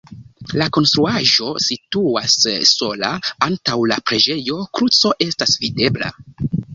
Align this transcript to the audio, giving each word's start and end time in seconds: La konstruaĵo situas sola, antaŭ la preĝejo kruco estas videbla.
La 0.59 0.67
konstruaĵo 0.75 1.49
situas 1.65 2.37
sola, 2.69 3.11
antaŭ 3.49 3.75
la 3.91 3.99
preĝejo 4.11 4.57
kruco 4.79 5.13
estas 5.27 5.55
videbla. 5.67 6.11